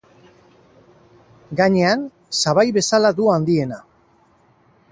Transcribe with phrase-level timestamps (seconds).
[1.59, 2.01] Gainean,
[2.39, 3.79] sabai bezala du handiena.